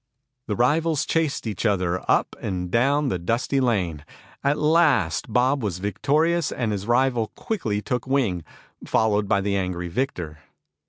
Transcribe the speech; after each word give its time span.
The 0.47 0.55
rivals 0.55 1.05
chased 1.05 1.45
each 1.45 1.63
other 1.63 2.03
up 2.09 2.35
and 2.41 2.71
down 2.71 3.09
the 3.09 3.19
dusty 3.19 3.59
lane. 3.59 4.03
At 4.43 4.57
last 4.57 5.31
Bob 5.31 5.61
was 5.61 5.77
victorious, 5.77 6.51
and 6.51 6.71
his 6.71 6.87
rival 6.87 7.27
quickly 7.35 7.83
took 7.83 8.07
wing, 8.07 8.43
followed 8.83 9.27
by 9.27 9.41
the 9.41 9.55
angry 9.55 9.89
victor. 9.89 10.39